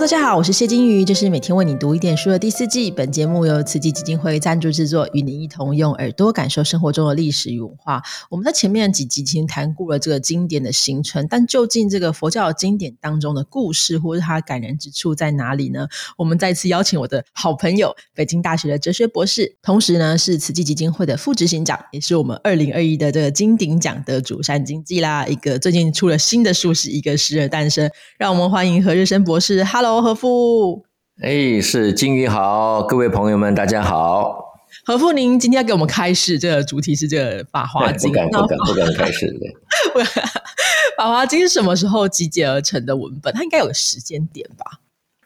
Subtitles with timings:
[0.00, 2.90] 大家好，我是谢金鱼，这是每天为你读一点书的第四季。
[2.90, 8.02] 本节目由慈济基金会赞助制作，与您一同用耳朵感受生活中的历史与文化。
[8.28, 15.86] 我们在前面几集已经谈过了这个经典的形成，但究竟这个佛教经典当中的故事，或是它感人之处在哪里呢？
[16.18, 25.24] 我们再次邀请我的好朋友，北京大学的哲学博士，同时呢是慈济基金会的副执行长，也是我们二零二一的这个金鼎奖得主山经济啦。
[25.26, 27.88] 一个最近出了新的书，是一个诗的诞生。
[28.18, 29.64] 让我们欢迎何日生博士。
[29.64, 30.84] Hello，何富。
[31.22, 34.40] 哎，是金鱼好，各位朋友们，大家好。
[34.84, 38.10] 何富，您今天要给我们开示，这个主题是这个《法华经》。
[38.12, 39.26] 不敢，不敢，不敢开始。
[40.98, 43.32] 《法华经》是什么时候集结而成的文本？
[43.32, 44.64] 它应该有个时间点吧？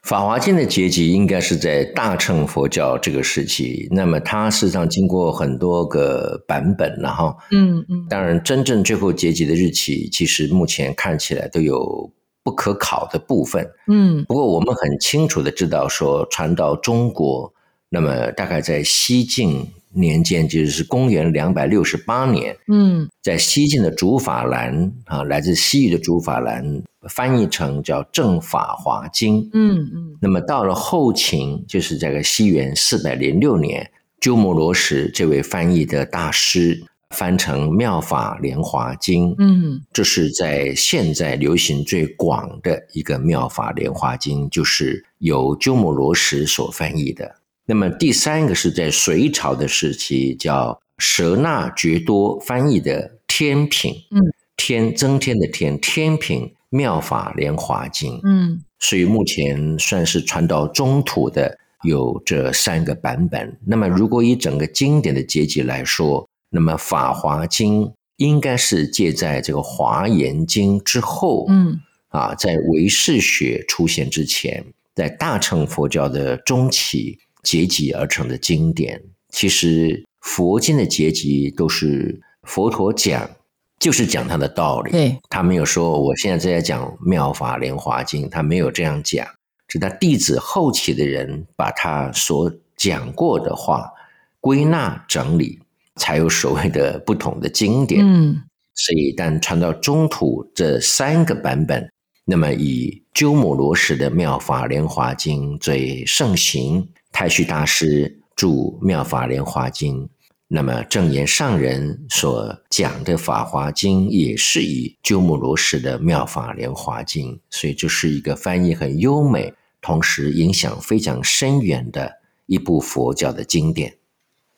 [0.08, 3.88] 《法华经》的结集应该是在大乘佛教这个时期。
[3.90, 12.12] 那么它事实上经过很多个版本，然后，嗯嗯，当然真正最后结集的日期，其实目前看起来都有。
[12.48, 17.52] 不可考的部分，嗯，不过我们很清楚的知道，说传到中国，
[17.90, 36.82] 那么大概在西晋年间，就是公元两百六十八年，嗯，在西晋的竺法兰啊，来自西域的竺法兰翻译成叫《正法华经》，嗯嗯，那么到了后秦，就是这个西元四百零六年，鸠摩罗什这位翻译的大师。
[37.14, 47.36] 翻成《妙法莲华经》，嗯，这是在现在流行最广的一个《妙法莲华经》，就是由鸠摩罗什所翻译的。
[47.64, 54.20] 那么第三个是在隋朝的时期，叫舍那觉多翻译的《天品》，嗯，
[54.56, 63.58] 天增添的天，《天品妙法莲华经》，嗯，所以目前算是传到中土的有这三个版本。
[63.66, 79.02] 那么如果以整个经典的结集来说，那么《法华经》应该是借在这个《华严经》之后，嗯，啊，在唯识学出现之前，在大乘佛教的中期结集而成的经典。
[79.28, 83.30] 其实佛经的结集都是佛陀讲，
[83.78, 84.90] 就是讲他的道理。
[84.90, 89.26] 对，他没有说我现在在讲《妙法莲华经》，他没有这样讲，
[89.68, 93.92] 是他弟子后期的人把他所讲过的话
[94.40, 95.60] 归纳整理。
[95.98, 98.42] 才有所谓的不同的经典，嗯，
[98.74, 101.90] 所以但传到中土这三个版本，
[102.24, 108.46] 那么以鸠摩罗什的《妙法莲华经》最盛行，太虚大师著
[108.80, 110.04] 《妙法莲华经》，
[110.46, 122.12] 那么正言上人所讲的《法华经》也是以鸠摩罗什的《妙法莲华经》，所以这是一个翻译很优美，同时影响非常深远的
[122.46, 123.94] 一部佛教的经典。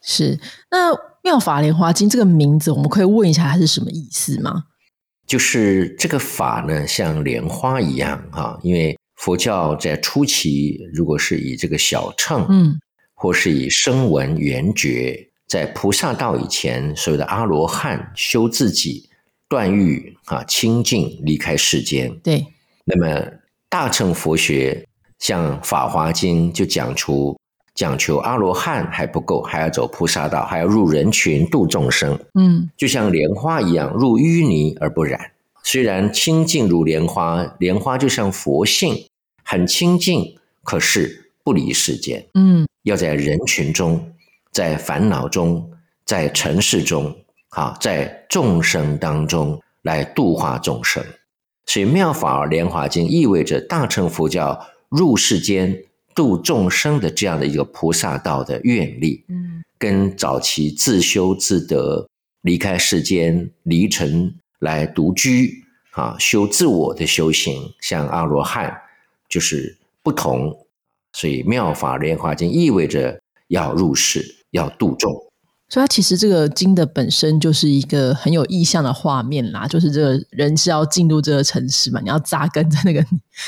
[0.03, 0.39] 是
[0.71, 1.11] 那。
[1.23, 4.65] 妙法莲华经这个名字，我们可以问一下它是什么意思吗？
[5.27, 12.81] 就是这个法呢，像莲花一样哈，因为佛教在初期，如果是以这个小乘，嗯，
[13.15, 19.11] 或是以声闻缘觉，在菩萨道以前，所谓的阿罗汉修自己
[19.47, 22.19] 断欲啊，清净离开世间。
[22.21, 22.47] 对，
[22.87, 23.23] 那么
[23.69, 24.87] 大乘佛学
[25.19, 27.39] 像法华经就讲出。
[27.75, 32.19] 讲求阿罗汉还不够，还要走菩萨道，还要入人群度众生。
[32.35, 35.33] 嗯，就像莲花一样，入淤泥而不染。
[35.63, 39.07] 虽然清净如莲花，莲花就像佛性，
[39.45, 42.27] 很清净，可是不离世间。
[42.35, 44.13] 嗯，要在人群中，
[44.51, 45.71] 在烦恼中，
[46.05, 47.17] 在尘世中，
[47.51, 51.03] 啊，在众生当中来度化众生。
[51.67, 55.85] 所以《妙法莲华经》意味着大乘佛教入世间。
[56.15, 62.09] 度众生的这样的一个菩萨道的愿力，嗯，跟早期自修自得、
[62.43, 68.77] 离开世间、离尘来独居啊，修自我的修行，像阿罗汉
[69.29, 70.67] 就是不同。
[71.13, 75.30] 所以《妙法莲华经》意味着要入世，要度众。
[75.71, 83.03] 所以它其实这个经的本身就是一个很有意象的画面啦，就是这个人是要进入这个城市嘛，你要扎根在那个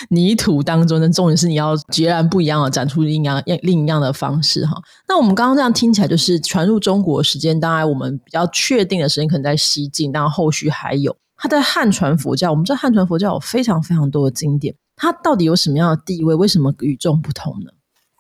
[0.09, 4.81] 泥土当中，那重点是你要截然不一样的展出另一样另一样的方式哈。
[5.09, 12.53] 那我们刚刚这样听起来，就是传入中国时间，当然我们比较确定的时间可能在西晋，但后续还有它在汉传佛教。
[12.53, 16.33] 我们知道汉传佛教有非常非常多的经典，它到底有什么样的地位？
[16.37, 17.71] 为什么与众不同呢？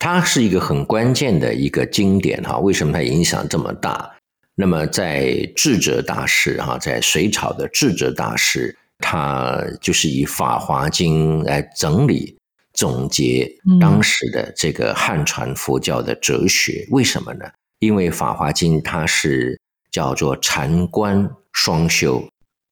[0.02, 4.10] 它是一个很关键的一个经典哈，为什么它影响这么大？
[4.56, 12.37] 那么在智者大师哈，在隋朝的智者大师，他就是以《法华经》来整理
[12.72, 13.49] 总结
[13.81, 16.84] 当时的这个汉传佛教的哲学。
[16.90, 17.44] 为什么呢？
[17.78, 19.60] 因为《法华经》它是
[19.93, 22.25] 叫做禅观双修，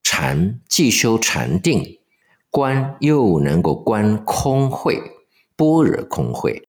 [0.02, 2.00] 禅既修禅定，
[2.50, 5.00] 观又能够观空慧。
[5.54, 6.66] 般若空慧。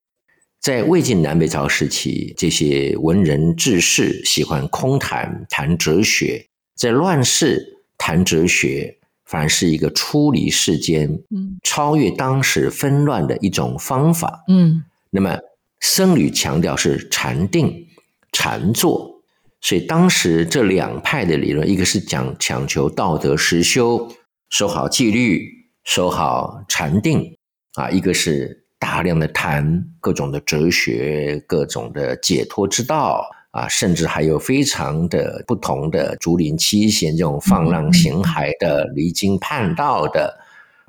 [0.62, 14.44] 在魏晋南北朝时期，这些文人志士喜欢空谈谈哲学，在乱世谈哲学，反而是一个出离世间、嗯，超越当时纷乱的一种方法。
[14.50, 15.40] 嗯，那么
[15.80, 17.88] 僧侣强调是禅定、
[18.32, 19.24] 禅坐，
[19.62, 24.14] 所以当时这两派的理论，一个是讲强求道德实修，
[24.52, 25.44] 守好纪律，
[25.84, 27.36] 守好禅定
[27.74, 28.61] 啊，一个是。
[28.82, 40.36] 大量的谈各种的哲学、各种的解脱之道啊，甚至还有非常的不同的竹林七贤这种放浪形骸的、离经叛道的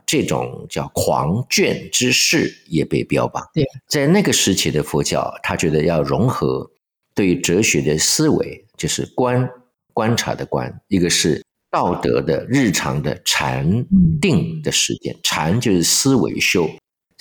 [0.06, 3.46] 这种叫狂狷之士也被标榜。
[3.52, 6.70] 对，在那个时期的佛教，他觉得要融合
[7.14, 9.46] 对哲学的思维，就是观
[9.92, 13.84] 观察的观，一个是道德的日常的禅
[14.18, 16.66] 定的实践，禅就是思维修。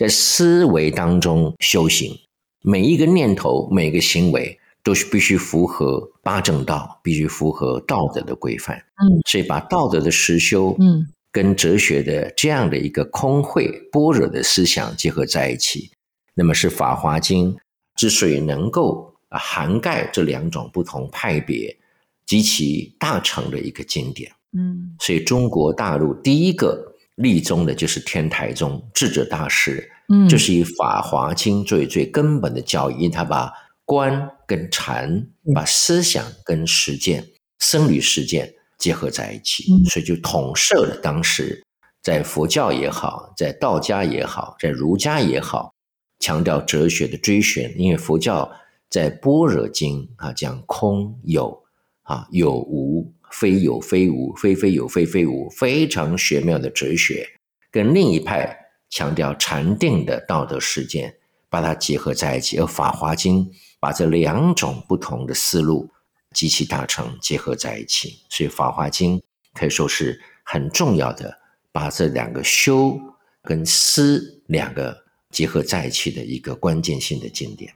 [0.01, 2.17] 在思维当中修行，
[2.63, 8.77] 每一个念头、每个行为都是必须符合八正道，必须符合道德的规范。
[8.77, 15.91] 嗯，所以把道德的实修，嗯，跟哲学的这样的一个空慧般若的思想结合在一起，
[16.33, 17.53] 那么是《法华经》
[17.95, 21.77] 之所以能够涵盖这两种不同派别
[22.25, 24.31] 及其大成的一个经典。
[24.57, 26.90] 嗯，所以中国大陆第一个。
[27.21, 33.51] 立宗的就是天台宗智者大师，嗯，就是以《法华经》作为最根本的教义，他把
[33.85, 37.27] 观跟禅、把思想跟实践、
[37.59, 41.63] 僧侣实践结合在一起，所以就统摄了当时
[42.01, 45.73] 在佛教也好，在道家也好，在儒家也好，
[46.19, 47.73] 强调哲学的追寻。
[47.77, 48.51] 因为佛教
[48.89, 51.63] 在《般若经》啊讲空有
[52.03, 53.13] 啊有无。
[53.31, 57.27] 非有非无，非非有非非无，非常玄妙的哲学，
[57.71, 58.55] 跟另一派
[58.89, 61.15] 强调禅定的道德实践，
[61.49, 62.57] 把它结合在一起。
[62.59, 63.45] 而《法华经》
[63.79, 65.89] 把这两种不同的思路
[66.33, 69.17] 极其大成结合在一起，所以《法华经》
[69.53, 71.39] 可以说是很重要的，
[71.71, 72.99] 把这两个修
[73.43, 77.73] 跟思两个结合在一起的一个关键性的经典。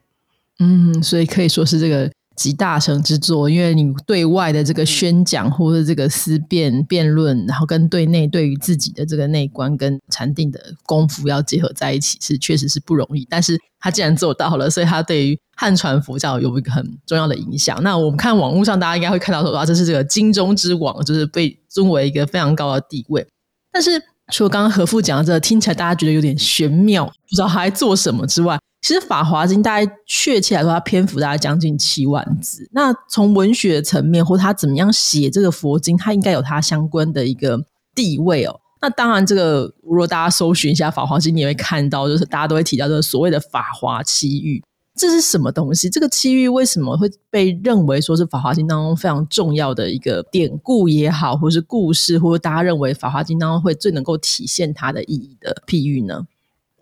[0.60, 2.12] 嗯，所以可以说是这个。
[2.36, 13.26] 集大成之作，因为你对外的这个宣讲或者这个思辨辩论，然后跟对内对于自己的这个内观跟禅定的功夫要结合在一起，是确实是不容易。
[13.30, 17.82] 但是他既然做到了，所以他对于汉传佛教有一个很重要的影响。
[17.82, 23.26] 那我们看网络上，大家应该会看到说啊，这是这个金钟之王，就是被尊为一个非常高的地位。
[23.72, 24.02] 但是
[24.34, 28.58] 除了刚刚何父讲的这听起来大家觉得有点玄妙，不知道他在做什么之外。
[28.82, 32.70] 其实《法华经》大概确切来说，它篇幅大概将近七万字。
[32.72, 37.60] 那从文学层面，或他怎么样写这个佛经，它应该有它相关的一个
[37.96, 38.60] 地位哦。
[38.82, 44.64] 那当然，这个如果大家搜寻一下《法华经》，你会看到，就是大家都会提到这个所谓的法华七喻，
[44.96, 45.90] 这是什么东西？
[45.90, 56.26] 这个七喻为什么会被认为说是《法华经》当中非常重要的一个典故也好，或是故事，或者大家认为《法华经》当中会最能够体现它的意义的譬喻呢？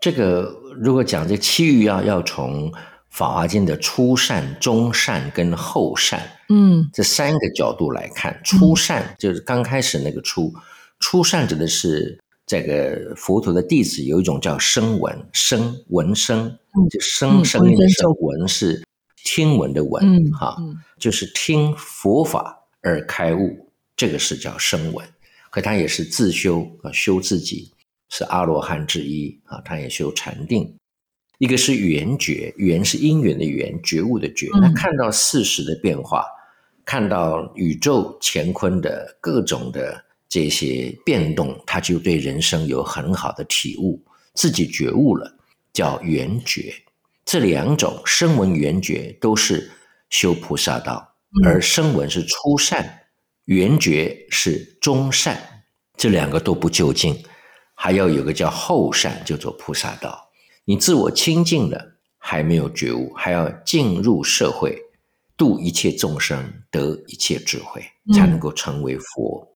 [0.00, 2.70] 这个如果讲这七喻，要要从
[3.10, 6.20] 《法华经》的初善、中善跟后善，
[6.50, 8.40] 嗯，这三个角度来看。
[8.44, 10.52] 初善就是刚开始那个初，
[11.00, 16.58] 初善指的是这个佛陀的弟子有一种叫声闻，声闻声，
[16.90, 18.82] 就声声音的声，闻是
[19.24, 20.56] 听闻的闻，哈，
[20.98, 25.06] 就是听佛法而开悟，这个是叫声闻，
[25.50, 27.70] 可他也是自修啊，修自己。
[28.10, 30.72] 是阿罗汉之一啊，他也修禅定。
[31.38, 34.46] 一个是缘觉，缘是因缘的缘，觉悟的觉。
[34.60, 36.24] 他看到事实的变化，
[36.84, 40.03] 看到宇宙乾坤的各种的
[40.34, 44.02] 这些变动，他就对人生有很好的体悟，
[44.34, 45.32] 自己觉悟了，
[45.72, 46.74] 叫圆觉。
[47.24, 49.70] 这两种声闻缘觉都是
[50.10, 51.14] 修菩萨道，
[51.44, 53.02] 而声闻是初善，
[53.44, 55.40] 缘觉是中善，
[55.96, 57.16] 这两个都不究竟。
[57.76, 60.32] 还要有个叫后善，就做菩萨道。
[60.64, 64.76] 你自我清净了，还没有觉悟，还要进入社会，
[65.36, 69.53] 度一切众生，得一切智慧，才能够成为佛。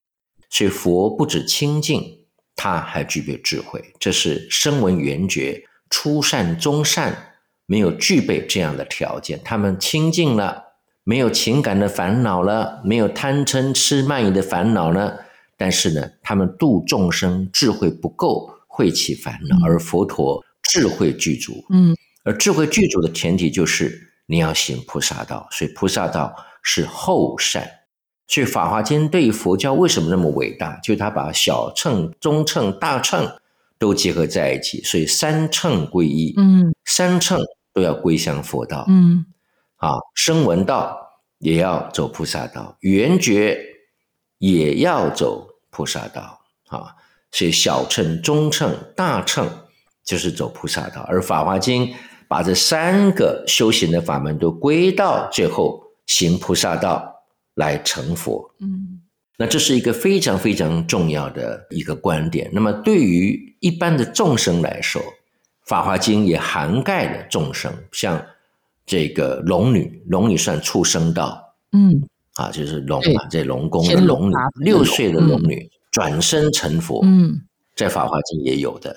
[0.49, 2.25] 所以佛不止清净，
[2.55, 3.93] 他还具备智慧。
[3.99, 7.33] 这是声闻缘觉初善、中善
[7.65, 9.39] 没有具备这样的条件。
[9.45, 10.63] 他们清净了，
[11.03, 15.25] 没有情感的烦恼了，没有贪嗔痴慢疑的烦恼了。
[15.55, 19.67] 但是呢，他们度众生智慧不够，会起烦恼。
[19.67, 25.47] 而佛陀智慧具足，嗯，而智慧具足的前提就是你要行菩萨道。
[25.51, 27.69] 所以菩萨道是后善。
[28.29, 30.79] 所以《法华经》对于佛教为什么那么伟大？
[30.83, 33.27] 就是他把小乘、中乘、大乘
[33.79, 37.39] 都结合在一起，所以三乘归一，嗯，三乘
[37.73, 39.25] 都要归向佛道，嗯，
[39.77, 40.95] 啊，声闻道
[41.39, 43.59] 也要走菩萨道，缘觉
[44.37, 46.93] 也要走菩萨道，啊，
[47.31, 49.49] 所以小乘、中乘、大乘
[50.05, 51.87] 就是走菩萨道，而《法华经》
[52.27, 57.18] 把这三个修行的法门都归到最后行菩萨道
[57.59, 59.01] 来成佛，嗯。
[59.37, 62.49] 那这是一个非常非常重要的一个观点。
[62.51, 65.01] 那么对于一般的众生来说，
[65.65, 68.21] 《法华经》也涵盖了众生，像
[68.85, 77.39] 这个龙女，龙女算畜生道，嗯，啊，就是龙啊，在龙宫的龙女，六岁的龙女转身成佛，嗯，
[77.75, 78.93] 在《法华经》也有的。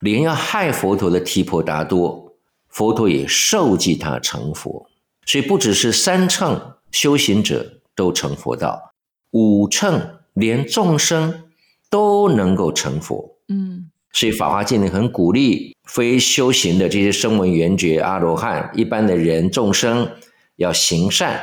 [0.00, 2.34] 连要害佛陀的提婆达多，
[2.68, 4.86] 佛陀也受记他成佛。
[5.24, 8.92] 所以不只是三乘修行者都成佛道。
[9.32, 11.42] 五乘连众生
[11.90, 20.10] 都能够成佛，嗯，所以《法华经》里很鼓励非修行的这些声闻缘觉阿罗汉，一般的人众生
[20.56, 21.40] 要行善，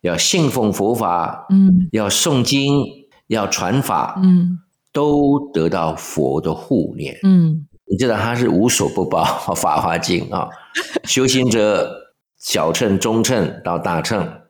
[0.00, 2.84] 要信奉佛法，嗯，要诵经，
[3.28, 4.58] 要传法，嗯，
[4.92, 9.22] 都得到佛的护念，嗯，你知道他是无所不包，
[9.54, 10.48] 《法华经》啊，
[11.04, 11.90] 修行者
[12.38, 14.40] 小乘、中乘到大乘。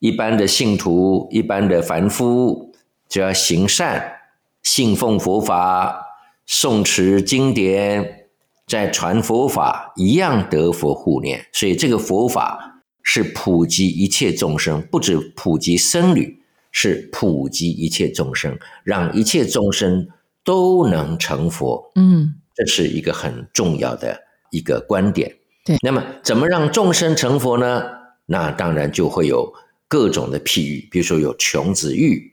[0.00, 2.72] 一般的信徒，一般的凡夫，
[3.06, 4.14] 只要行善，
[4.62, 6.06] 信奉佛法，
[6.48, 8.28] 诵持经典，
[8.66, 11.46] 在传佛法，一样得佛护念。
[11.52, 16.42] 所以这个佛法是普及一切众生，不止普及僧侣，
[16.72, 20.08] 是普及一切众生，让一切众生
[20.42, 21.92] 都能成佛。
[21.94, 24.18] 嗯，这是一个很重要的
[24.50, 25.36] 一个观点。
[25.66, 27.82] 对，那么怎么让众生成佛呢？
[28.24, 29.52] 那当然就会有。
[29.90, 32.32] 各种的譬喻，比如说有穷子喻，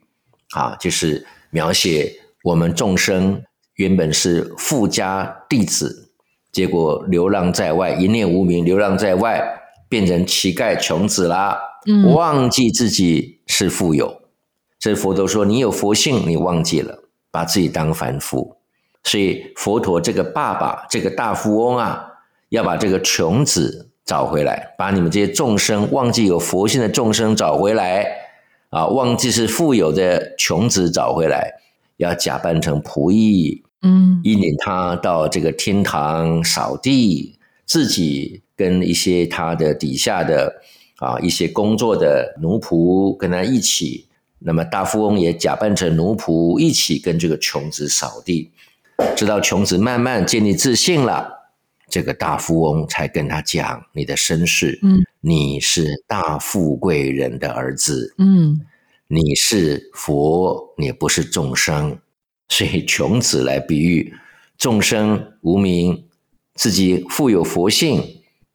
[0.51, 3.41] 啊，就是描写我们众生
[3.77, 6.11] 原本是富家弟子，
[6.51, 9.43] 结果流浪在外，一念无名，流浪在外，
[9.89, 11.57] 变成乞丐穷子啦，
[12.13, 14.21] 忘记自己是富有。
[14.77, 18.57] 这佛陀说，你有佛性，你忘记了，把自己当凡夫。
[19.03, 22.05] 所以佛陀这个爸爸，这个大富翁啊，
[22.49, 23.86] 要把这个穷子。
[24.07, 28.07] 找回来，把你们这些众生忘记有佛性的众生找回来
[28.69, 28.87] 啊！
[28.87, 31.55] 忘记是富有的穷子找回来，
[31.97, 40.61] 要假扮成仆役，嗯，引领他到这个天堂扫地，自己跟一些他的底下的
[40.99, 44.07] 啊一些工作的奴仆跟他一起，
[44.39, 48.51] 那么大富翁也假扮成奴仆，一起跟这个穷子扫地，
[49.17, 51.36] 直到穷子慢慢建立自信了。
[51.89, 58.59] 这个大富翁才跟他讲你的身世，嗯，你是大富贵人的儿子，嗯，
[59.07, 61.97] 你是佛，你不是众生，
[62.49, 64.13] 所以 穷子来比喻
[64.57, 66.05] 众生无名，
[66.55, 68.03] 自己富有佛性，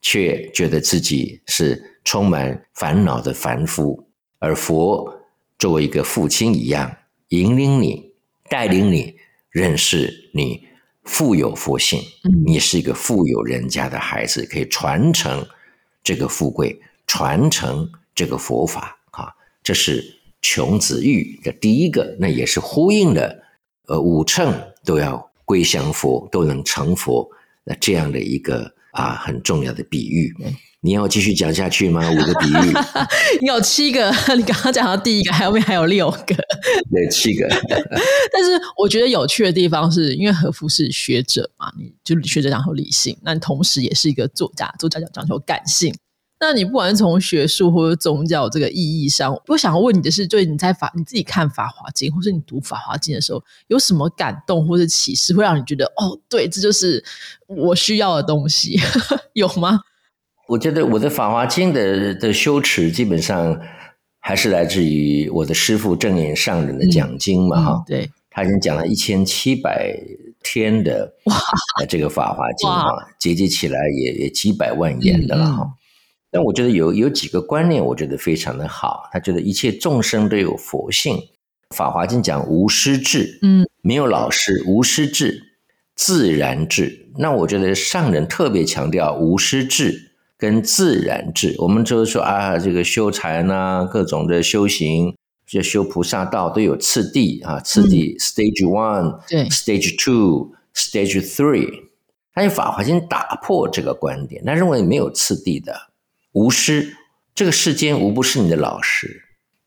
[0.02, 4.08] 却觉得自己是充满烦恼的凡夫，
[4.40, 5.22] 而佛
[5.58, 6.94] 作为一个父亲一样，
[7.28, 8.12] 引领你，
[8.50, 9.14] 带领你
[9.50, 10.68] 认识你。
[11.04, 12.00] 富有佛性，
[12.46, 15.46] 你是一个富有人家的孩子，可以传承
[16.02, 19.28] 这个富贵，传承这个佛法啊！
[19.62, 23.42] 这是穷子玉的第一个，那也是呼应了
[23.86, 24.54] 呃五乘
[24.84, 27.28] 都要归降佛，都能成佛
[27.64, 30.34] 那这样的一个啊很重要的比喻。
[30.84, 32.10] 你要继续讲下去吗？
[32.10, 32.74] 五个比喻，
[33.40, 36.34] 你有七个， 你刚刚讲到第一个，后面还有六个，
[36.90, 37.48] 对，七个。
[38.32, 45.94] 但是我觉得有趣的地方是，因为和夫是学者嘛，你就学者讲求理性，那同时也是一个作家，作家讲讲求感性。
[46.40, 57.04] 那你不管是从学术或者宗教这个意义上，我想问你的是，就是你在法你自己看《法华经》，或是你读《法华经》的时候，有什么感动或者启示，会让你觉得哦，对，这就是
[57.46, 58.80] 我需要的东西，
[59.34, 59.78] 有吗？
[60.48, 63.58] 我觉得我的《法华经》的的修持基本上
[64.20, 69.96] 还是来自于我的师父正眼上人的讲经嘛，哈，对，他已经讲了一千七百
[70.42, 71.36] 天的哇，
[71.88, 75.66] 这个《法华经》啊，结集起来也也几百万言的了哈。
[76.30, 79.08] 但我觉得有有几个观念，我觉得非常的好。
[79.12, 81.16] 他觉得一切众生都有佛性，
[81.74, 85.42] 《法华经》讲无师智，嗯，没有老师，无师智，
[85.94, 87.10] 自然智。
[87.18, 90.11] 那我觉得上人特别强调无师智。
[90.42, 95.14] 跟自然智，我们就是说啊，这个修禅啊，各种的修行，
[95.46, 101.84] 就修菩萨道都有次第啊，次第 stage one，对，stage two，stage three。
[102.34, 105.90] 他用法华经打破这个观点，他认为没有次第的，
[106.32, 106.96] 无师，
[107.36, 109.22] 这个世间无不是你的老师，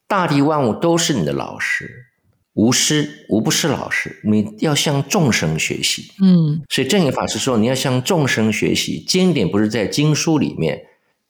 [0.10, 2.08] 大地万物都是你的老师，
[2.56, 6.12] 无师无不是老师，你要向众生学习。
[6.22, 10.86] 嗯，所以正言法师说，你要向众生学习，经典不是在经书里面，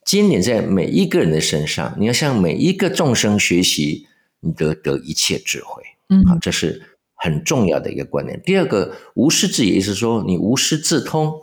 [0.05, 4.05] 经典在每一个人的身上，你要向每一个众生学习，
[4.41, 5.82] 你得得一切智慧。
[6.10, 6.79] 嗯，好，这是
[7.15, 8.39] 很重要的一个观念。
[8.46, 11.34] 第二个，无师自也是说，你无师自通，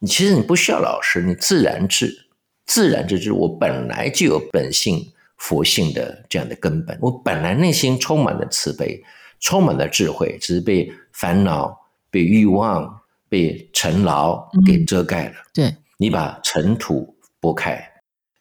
[0.00, 2.26] 你其实你不需要老师，你自然智，
[2.66, 9.02] 自然智就是我本来就有本性佛性的这样的根本，我本来内心充满了慈悲。
[9.42, 11.78] 充满了智慧，只是被烦恼、
[12.10, 15.34] 被欲望、被尘劳给遮盖了。
[15.52, 17.78] 对你把尘土拨开，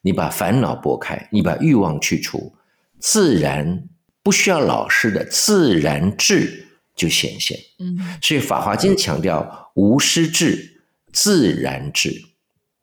[0.01, 2.53] 你把烦恼拨开，你把欲望去除，
[2.99, 3.83] 自然
[4.23, 7.59] 不需要老师的自然智就显现。
[7.79, 12.13] 嗯，所以《法华经》强调无师智、自然智，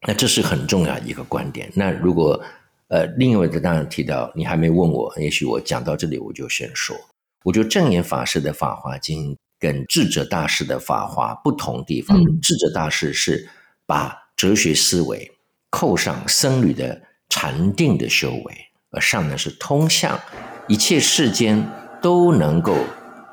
[0.06, 1.70] 那这是很重要一个观点。
[1.74, 2.40] 那如果
[2.88, 6.96] 呃，另一位的当然提到，你还没问我，也许我讲到这里，我就先说。
[7.44, 12.18] 我觉得正言法师的《法华经》跟智者大师的《法华》不同地方。
[12.42, 13.48] 智者大师是
[13.86, 15.30] 把哲学思维
[15.70, 18.54] 扣上僧侣的禅定的修为，
[18.90, 20.20] 而上人是通向
[20.66, 21.64] 一切世间
[22.02, 22.76] 都能够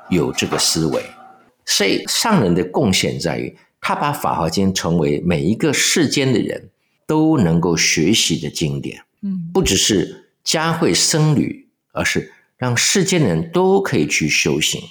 [0.10, 1.04] 有这个思维。
[1.66, 6.70] 所以上人的贡献在于，他把《法华经》成为每一个世间的人
[7.08, 9.04] 都能够学习的经典。
[9.22, 12.32] 嗯，不只是教会僧侣，而是。
[12.58, 14.82] 让世间的人都可以去修行，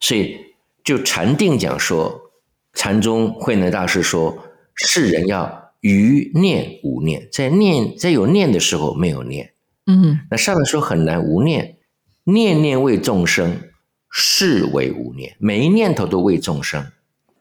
[0.00, 0.36] 所以
[0.84, 2.30] 就禅定讲说，
[2.74, 4.36] 禅宗慧能大师说，
[4.74, 9.52] 世人要于念无念，在念在有念的时候没有念，
[9.86, 11.78] 嗯，那上面说很难无念，
[12.24, 13.62] 念念为众生，
[14.10, 16.92] 是为无念，每一念头都为众生，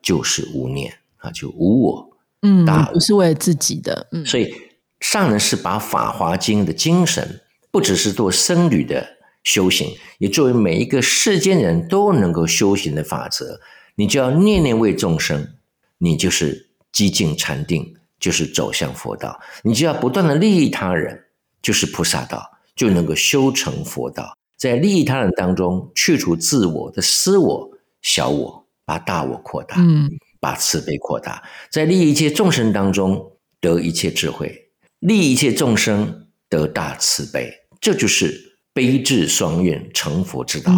[0.01, 4.55] 就是无念啊，就无我，嗯，不是为了自己的，嗯，所以
[5.01, 9.15] 上人是把《法华经》的精神，不只是做僧侣的。
[9.46, 13.62] 修行也作为每一个世间人都能够修行的法则，
[13.96, 15.54] 你就要念念为众生，
[16.00, 21.25] 你就是激进禅定，就是走向佛道；你就要不断的利益他人，
[21.62, 24.36] 就是菩萨道，就能够修成佛道。
[24.58, 38.53] 在利益他人当中，去除自我的私我、小我，把大我扩大，嗯，把慈悲扩大，在利益一切众生当中得一切智慧，利益一切众生得大慈悲，这就是。
[38.75, 40.74] 悲智双运成佛之道，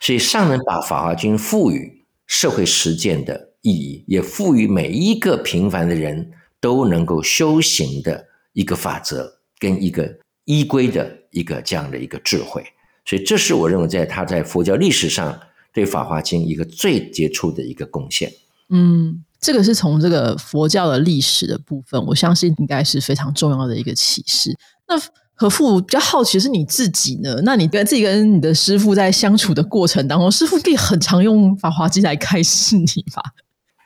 [0.00, 6.30] 所以上人把《法华经》赋予社会实践的意义，也赋予每一个平凡的人
[6.62, 10.10] 都能够修行的一个法则跟一个
[10.46, 12.64] 依规的一个这样的一个智慧。
[13.04, 15.38] 所以，这是我认为在他在佛教历史上
[15.74, 18.32] 对《法华经》一个最杰出的一个贡献。
[18.70, 24.56] 嗯，这个是从这个佛教的历史的部分，我相信应该是非常重要的一个启示。
[24.88, 24.98] 那。
[25.42, 27.34] 何父比较好奇是你自己呢？
[27.42, 33.20] 那你跟自己跟你的师傅在相处的过程当中，师傅可以很常用《法华经》来开示你吧？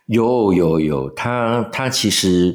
[0.04, 2.54] 有有有，他他其实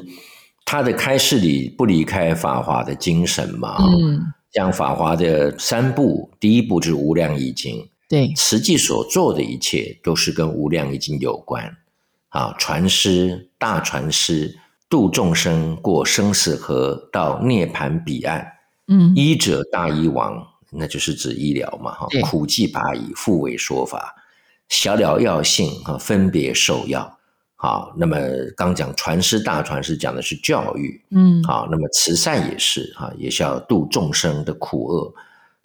[0.64, 3.76] 他的开示里不离开法华的精神嘛。
[3.80, 4.20] 嗯，
[4.52, 7.76] 像法华的三步，第一步就是《无量易经》，
[8.08, 11.68] 对，实际所做的一切都是跟《无量易经》有关。
[12.28, 14.56] 啊，传师大传师
[14.88, 18.46] 度众生过生死河，到涅盘彼岸。
[18.92, 22.06] 嗯，医者大医王，那就是指医疗嘛，哈。
[22.24, 24.14] 苦济拔医，复为说法，
[24.68, 27.18] 小了药性，哈，分别受药。
[27.56, 28.18] 好，那么
[28.54, 35.14] 刚讲传师大传师讲的是教育，嗯，好，那么慈善也是，哈，也是要度众生的苦厄，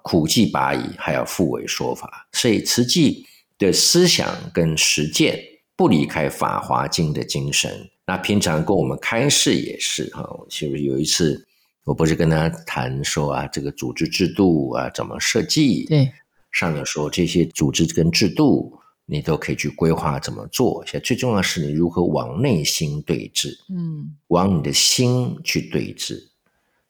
[0.03, 2.27] 苦济拔医，还要复为说法。
[2.31, 3.25] 所以慈济
[3.57, 5.37] 的思想跟实践
[5.75, 7.89] 不离开《法华经》的精神。
[8.05, 11.46] 那平常跟我们开示也是，哈，是不是有一次？
[11.87, 15.85] 我不是跟他谈说啊，这个组织制度啊怎么设计？
[15.85, 16.11] 对，
[16.51, 20.83] 上面说这些组织跟制度，你都可以去规划怎么做。
[20.85, 26.21] 现在最重要是你如何往内心对峙，嗯，往你的心去对峙。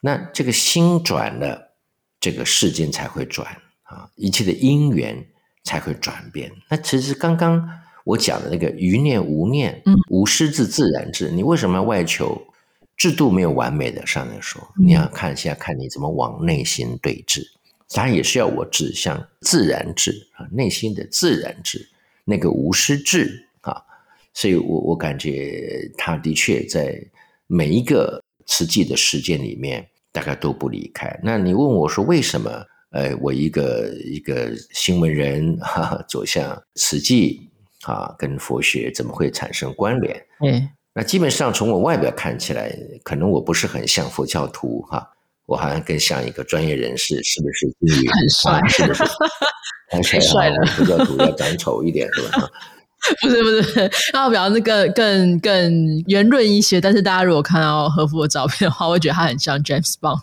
[0.02, 1.76] 那这个心转了，
[2.20, 3.48] 这个世间才会转
[3.84, 5.28] 啊，一切的因缘
[5.64, 6.52] 才会转变。
[6.72, 7.70] 那其实刚刚
[8.04, 12.42] 我讲的那个余念无念，嗯，无师自自然智，你为什么要外求？
[12.98, 17.44] 制度没有完美的，上来说你要看一下，看你怎么往内心对峙。
[17.94, 21.88] 当然也是要我指向自然智啊，内心的自然智，
[22.26, 23.82] 那个无师智啊。
[24.34, 27.02] 所以我我感觉他的确在
[27.46, 31.18] 每一个实际的实践里面，大概都不离开。
[31.24, 32.66] 那你问我说为什么？
[32.92, 37.50] 呃，我一个一个新闻人哈走向实际
[37.84, 40.26] 啊，跟佛学怎么会产生关联？
[40.40, 40.70] 嗯。
[40.98, 45.08] 那基本上从我外表看起来，可能我不是很像佛教徒哈。
[45.46, 47.68] 我好像更像一个专业人士，是不是？
[48.12, 49.04] 很帅，是不是？
[49.94, 52.50] 太帅了，佛教徒要长丑一点，是吧？
[53.22, 56.82] 不是不是，要比较那个更更圆润一些。
[56.82, 60.20] 但是大家如果看到和服的照片的话，会觉得他很像 James Bond，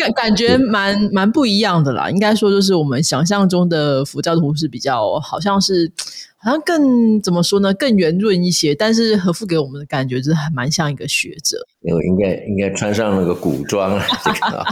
[0.00, 2.08] 感 感觉蛮蛮不一样的啦。
[2.10, 5.92] 应该说，就是我们想象中的佛教徒是比较，好像是。
[6.42, 7.72] 好像更怎么说呢？
[7.74, 11.58] 更圆润一些，但是和富给我们的感觉就是还蛮像一个学者。
[11.80, 14.64] 我应该应该穿上那个古装这个啊。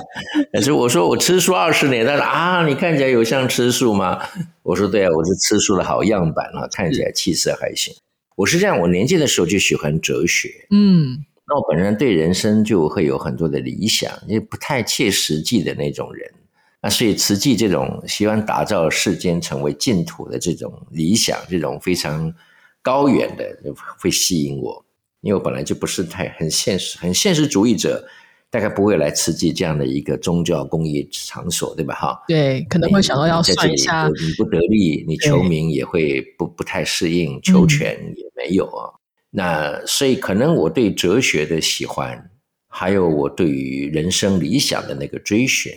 [0.52, 4.20] 但是我说我吃素二十年，他说啊，你看起来有像吃素吗？
[4.62, 7.92] 我说对啊，我是吃素的好样板啊，看起来气色还行。
[8.36, 16.30] 我是这样，我年轻的时候就喜欢哲学，嗯，那我本人对人生就会有很多的理想，也不太切实际的那种人。
[16.80, 22.32] 那所以慈济这种希望打造世间成为净土的这种理想，这种非常
[22.82, 23.44] 高远的，
[23.98, 24.84] 会吸引我。
[25.20, 28.06] 因为我本来就不是太很现实、很现实主义者，
[28.48, 31.96] 大概不会来慈济这样的一个宗教公益场所，对吧？
[31.96, 38.94] 哈，对，可能会想到要算一下，你不得力，你求名也会不不太适应，求全也没有啊。
[39.30, 42.30] 那所以可能我对哲学的喜欢，
[42.68, 45.72] 还有我对于人生理想的那个追寻。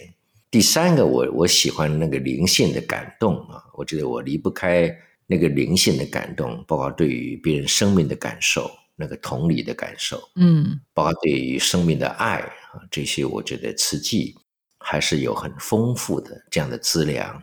[0.51, 4.93] 第三个，我我喜欢那个灵性的感动啊，我觉得我离不开
[5.25, 14.35] 那个灵性的感动，包括对于别人生命的感受，那个同理的感受，嗯，包括对于生命的爱啊，这些我觉得慈济
[14.77, 17.41] 还是有很丰富的这样的资粮，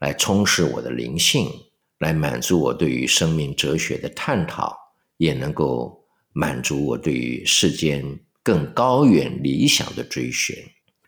[0.00, 1.48] 来充实我的灵性，
[2.00, 4.76] 来满足我对于生命哲学的探讨，
[5.16, 8.04] 也能够满足我对于世间
[8.42, 10.54] 更高远理想的追寻。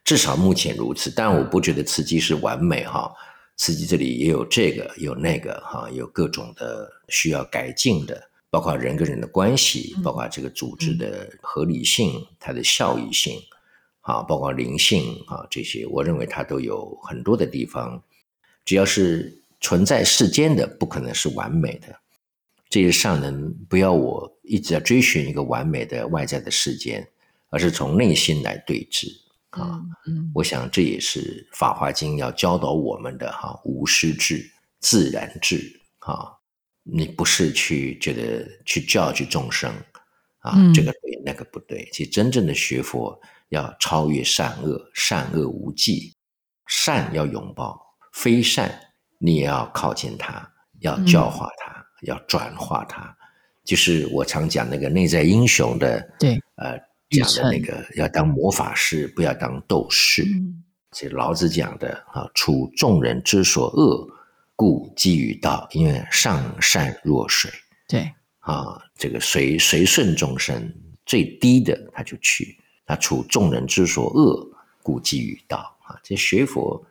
[0.03, 3.13] 至少目前如此，但我不觉得慈济是完美哈。
[3.55, 13.39] 慈济这里也有这个有那个哈，有各种的需要改进的，包括人跟人的关系，包括这个组织的合理性、它的效益性，
[14.01, 18.03] 啊，包括灵性啊这些，我认为它都有很多的地方。
[18.65, 21.95] 只要是存在世间的，不可能是完美的。
[22.69, 27.07] 这些上人不要我一直在追寻一个完美的外在的世间，
[27.49, 29.07] 而是从内心来对峙。
[29.53, 34.43] 啊，嗯，我想这也是《法华经》要教导我们的哈，无师智、
[34.79, 36.33] 自然智啊。
[36.81, 39.71] 你不是去觉得去教育众生
[40.39, 41.87] 啊，这个对，那个不对。
[41.93, 43.17] 其实真正的学佛
[43.49, 46.13] 要超越善恶，善恶无忌，
[46.67, 47.79] 善要拥抱，
[48.11, 48.77] 非善
[49.19, 53.15] 你也要靠近它，要教化它，要转化它。
[53.63, 56.77] 就是我常讲那个内在英雄的，对，呃。
[57.21, 60.25] 讲的那个要当魔法师，不要当斗士。
[60.91, 64.07] 这老子讲的啊，处众人之所恶，
[64.55, 65.67] 故几于道。
[65.71, 67.51] 因为上善若水，
[67.87, 70.73] 对啊，这个随随顺众生
[71.05, 72.57] 最低的他就去。
[72.85, 74.45] 他处众人之所恶，
[74.81, 75.97] 故几于道啊。
[76.03, 76.85] 这学佛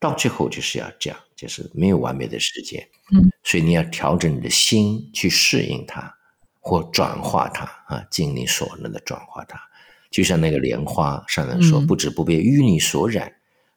[0.00, 2.88] 到最后就是要这样，就是没有完美的世界。
[3.12, 6.13] 嗯，所以你要调整你的心去适应它。
[6.66, 9.60] 或转化它啊，尽你所能的转化它，
[10.10, 13.30] 就像那个莲花上人说：“不止不被淤泥所染，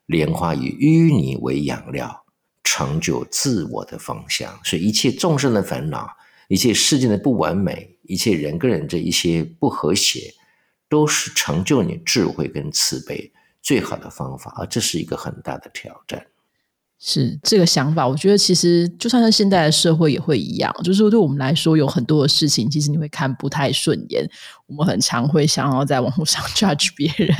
[0.06, 2.24] 莲花以淤泥为养料，
[2.64, 6.16] 成就自我的方向。”所以，一切众生的烦恼，
[6.48, 10.32] 一切世界的不完美，一切人跟人这一些不和谐，
[10.88, 14.54] 都是成就你智慧跟慈悲最好的方法。
[14.56, 16.26] 而这是一个很大的挑战。
[17.00, 24.28] 是这个想法，我觉得其实就算是现在的社会也会一样，就是对我们来说，有很多的事情，其实你会看不太顺眼。
[24.66, 27.34] 我们很常会想要在网络上 judge 别人，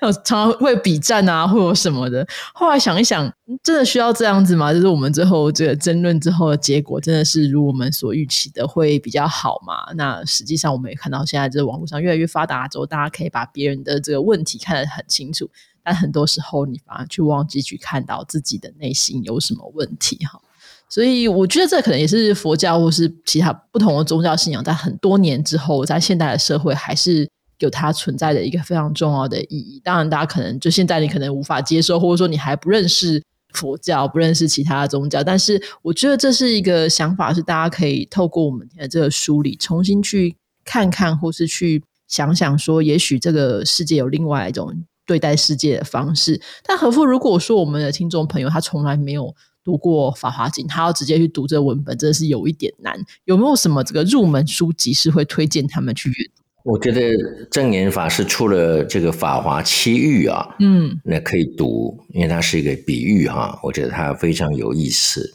[0.00, 2.26] 常常会比战啊，或者什么的。
[2.54, 3.30] 后来想一想，
[3.62, 4.72] 真的需要这样子吗？
[4.72, 9.92] 就是我们最后这个争论之后的结果，真的是如我们所预期的会比较好吗？
[9.96, 15.50] 那实际上我们也看到，现在这个网络上越来越发达之后，大家可以把别人的这个问题看得很清楚。
[15.84, 20.40] 但很多时候，你反而去忘记去看到自己的内心有什么问题哈。
[20.88, 27.26] 所以，我觉得这可能也是佛教或是其他不同的宗教信仰，在很多年之后，在现代的社会还是
[27.60, 29.80] 有它存在的一个非常重要的意义。
[29.82, 33.22] 当然，大家可能就现在你可能无法接受，或者说你还不认识
[33.54, 35.24] 佛教，不认识其他的宗教。
[35.24, 44.84] 但是，我觉得这是一个想法，是大家可以透过我们的这个梳理，重新去看看，或是去想想，说也许这个世界有另外一种。
[45.12, 52.98] 对待世界的方式，但何夫如果说我们的听众朋友他从来没有读过《法华经》，他要直接去读这文本，真的是有一点难。
[53.26, 56.42] 有没有什么这个入门书籍是会推荐他们去阅读？
[56.64, 57.12] 我觉得
[57.50, 65.34] 正言法师出了这个《法华七喻》啊，嗯，那可以读，因为它是一个比喻哈，我觉得它非常有意思。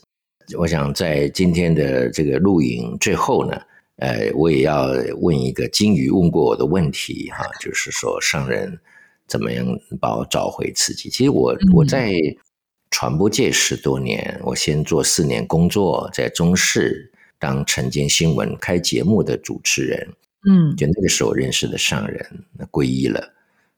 [0.58, 3.56] 我想在今天的这个录影最后呢，
[3.98, 4.88] 呃，我也要
[5.22, 8.80] 问一个金鱼问过我的问题哈，就是说上人。
[9.28, 9.66] 怎么样
[10.00, 11.10] 把我找回自己？
[11.10, 12.13] 其实我我在
[12.90, 20.08] 传播界十多年，我先做四年工作，在中视当晨间新闻开节目的主持人，
[20.50, 23.34] 嗯，就那个时候认识的上人，那皈依了。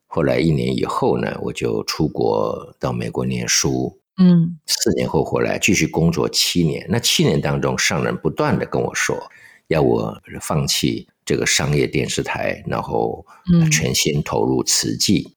[0.05, 6.85] 后来一年以后呢，我就出国到美国念书，嗯，四年后回来继续工作七年。
[6.89, 9.29] 那七年当中，上人不断的跟我说，
[9.67, 13.25] 要我放弃这个商业电视台，然后
[13.71, 15.35] 全心投入慈济。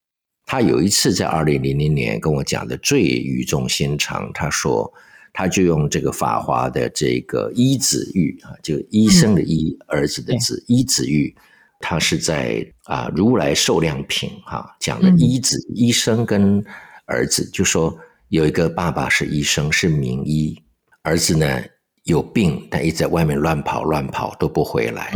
[0.53, 4.93] 他有一次在二零零零年跟我讲的最语重心长，他说，
[5.33, 11.35] 他就用这个法华的这个医子玉啊，就医生的医，儿子的子，医子玉，
[11.79, 16.63] 他是在啊如来寿量品哈讲的医子医生跟
[17.07, 17.97] 儿子，就说
[18.29, 20.55] 有一个爸爸是医生是名医，
[21.01, 21.63] 儿子呢
[22.03, 25.11] 有病，但一直在外面乱跑乱跑都不回来，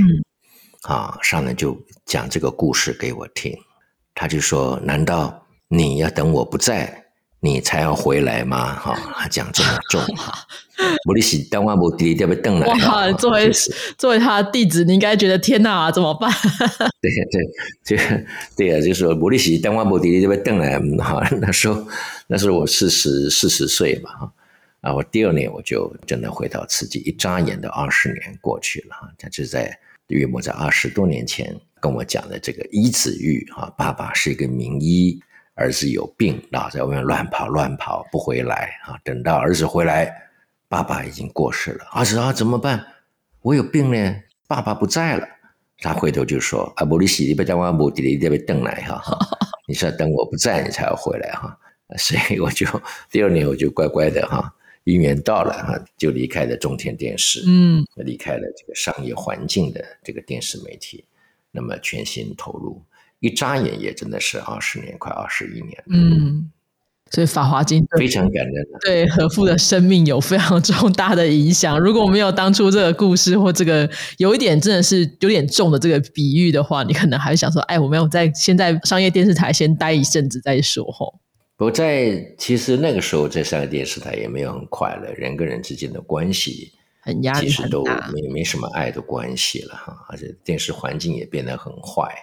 [0.82, 3.56] 啊，上来就讲这个故事给我听。
[4.20, 7.06] 他就说：“难道你要等我不在，
[7.40, 10.34] 你才要回来吗？”哈，他讲这么重 哈。
[11.06, 12.68] 摩利西当晚不弟弟要不要等来？
[12.68, 13.52] 哇，作为
[13.96, 16.32] 作为他的弟子，你应该觉得天哪，怎么办？
[17.00, 18.04] 对 对，就
[18.56, 20.80] 对啊，就说摩利西当晚不弟弟要不要等来？
[20.98, 21.88] 哈，那时候
[22.26, 24.34] 那时候我四十四十岁吧，哈
[24.82, 29.78] 啊，我第二年我就真的回到慈济，一眨眼的二十年过去了，哈，他就在
[30.08, 31.56] 约莫在二十多年前。
[31.82, 35.20] 跟我讲的这个伊子玉啊，爸爸是一个名医，
[35.56, 38.98] 儿子有病，老在外面乱跑乱跑不回来啊。
[39.04, 40.14] 等到儿子回来，
[40.68, 41.86] 爸爸已经过世了。
[41.94, 42.86] 儿子啊，怎么办？
[43.42, 44.16] 我有病呢，
[44.48, 45.28] 爸爸不在了。
[45.80, 49.00] 他回头就说：“啊，不，你洗你别等我，不，你你别等来哈。
[49.68, 51.56] 你是要等我不在，你才要回来哈。
[51.98, 52.66] 所以我就
[53.12, 54.52] 第二年我就乖乖的哈，
[54.86, 61.06] 姻缘到了哈，就离开了中天电视，嗯，离开了这个商业环境的这个电视媒体。”
[61.58, 62.80] 那么全心投入，
[63.20, 65.84] 一眨眼也真的是二十年，快二十一年。
[65.90, 66.52] 嗯，
[67.10, 71.80] 所以《法华经》非常感人，对和父的生命有非常重大的影响。
[71.80, 81.20] 如果没有当初这个故事或这个有一点真的是有点重的这个比喻的话，你可能还是想说：“哎，我们要在先在商业电视台先待一阵子再说。”吼，
[81.56, 86.74] 不在，其实那个时候在商业电视台也没有很快乐，人跟人之间的关系。
[87.08, 92.14] 很压力很大，没没什么爱的关系了哈，而且电视环境也变得很坏，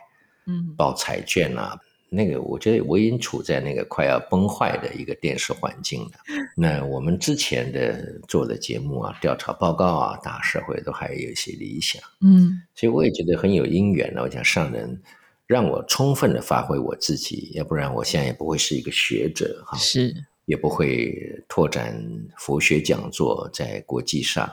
[0.47, 1.75] 嗯，报彩券啊，
[2.11, 6.11] 那个我觉得我已经处在那个快要崩坏的一个电视环境了。
[6.55, 14.21] 那我们之前的做的节目啊，调查报告啊，大社会都还有一些理想，嗯，所以我也觉得很有因缘呢。
[14.21, 15.01] 我想上人
[15.47, 22.05] 让我充分的发挥我自己，要不然我现在也不会是一个学者哈，是，也不会拓展
[22.37, 24.47] 佛学讲座在国际上。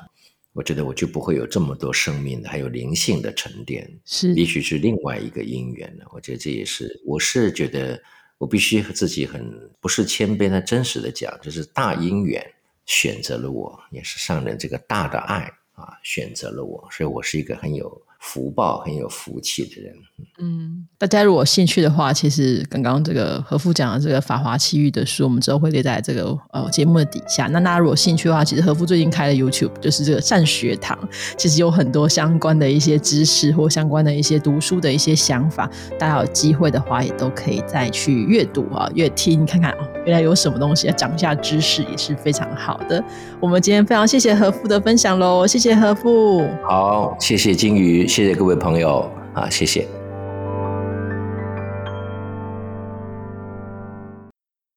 [0.54, 6.06] 我觉得我就不会有这么多生命的，还有灵性的沉淀，是，也许是另外一个因缘了。
[6.12, 8.02] 我觉得这也是，我是觉得
[8.38, 12.46] 我必须和自己很不是谦卑，那真实的讲，就是大因缘
[12.86, 18.02] 选择了我，也是上人这个大的爱啊选择了我，所以我是一个很有。
[18.22, 19.94] 福报很有福气的人，
[20.40, 27.48] 嗯，大家如果兴趣的话，其实刚刚这个何父讲的这个《法华奇遇》的书，我们之后会列在这个呃节目的底下。
[27.48, 30.96] 那大家如果兴趣的话，其实何父最近开了 YouTube，就是这个善学堂，
[31.36, 43.04] 其实有很多相关的一些知识或相关的一些读书的一些想法，大家有机会的话也都可以再去阅读啊，阅听看看哦，原来有什么东西，讲一下知识也是非常好的。
[43.40, 48.11] 我们今天非常谢谢何父的分享喽，谢谢何父，好，谢谢金鱼。
[48.12, 49.88] 谢谢各位朋友啊，谢谢。